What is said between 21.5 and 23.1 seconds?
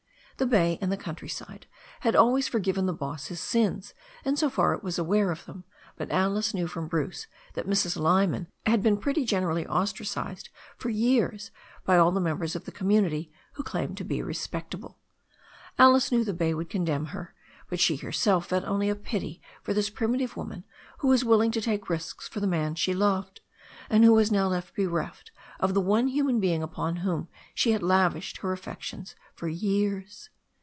to take risks for the man she